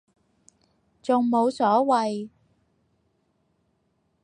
[1.03, 2.31] 仲冇所謂